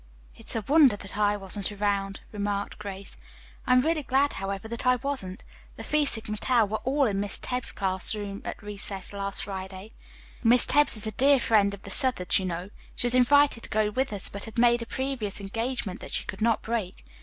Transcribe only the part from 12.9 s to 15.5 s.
She was invited to go with us, but had made a previous